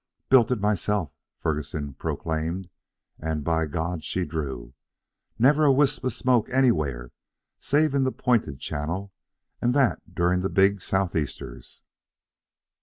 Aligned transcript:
"Built 0.29 0.49
it 0.49 0.59
myself," 0.59 1.11
Ferguson 1.37 1.93
proclaimed, 1.93 2.71
"and, 3.19 3.43
by 3.43 3.67
God, 3.67 4.03
she 4.03 4.25
drew! 4.25 4.73
Never 5.37 5.63
a 5.65 5.71
wisp 5.71 6.03
of 6.03 6.11
smoke 6.11 6.49
anywhere 6.51 7.11
save 7.59 7.93
in 7.93 8.03
the 8.03 8.11
pointed 8.11 8.59
channel, 8.59 9.13
and 9.61 9.75
that 9.75 10.15
during 10.15 10.41
the 10.41 10.49
big 10.49 10.81
southeasters." 10.81 11.81